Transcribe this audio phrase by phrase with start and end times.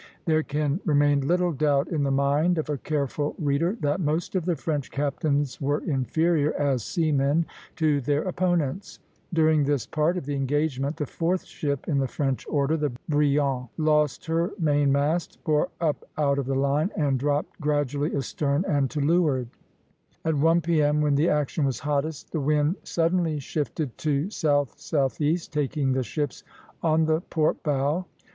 [0.25, 4.45] There can remain little doubt, in the mind of the careful reader, that most of
[4.45, 8.97] the French captains were inferior, as seamen, to their opponents.
[9.31, 13.67] During this part of the engagement the fourth ship in the French order, the "Brilliant"
[13.69, 18.65] (a), lost her mainmast, bore up out of the line (a'), and dropped gradually astern
[18.67, 19.83] and to leeward (a'') [Illustration: Pl.
[19.83, 19.83] XVI.
[19.85, 20.33] SUFFREN & HUGHES.
[20.33, 23.95] JULY 6, 1782.] At one P.M., when the action was hottest, the wind suddenly shifted
[23.99, 26.43] to south southeast, taking the ships
[26.81, 28.21] on the port bow (Position II.).